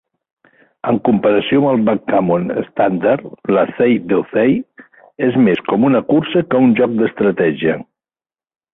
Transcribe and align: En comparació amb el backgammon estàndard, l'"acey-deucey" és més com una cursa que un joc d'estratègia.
En 0.91 0.95
comparació 1.09 1.59
amb 1.59 1.69
el 1.71 1.83
backgammon 1.89 2.47
estàndard, 2.63 3.29
l'"acey-deucey" 3.53 4.59
és 5.31 5.41
més 5.47 5.65
com 5.71 5.89
una 5.93 6.05
cursa 6.11 6.47
que 6.53 6.67
un 6.67 6.77
joc 6.83 7.01
d'estratègia. 7.05 7.81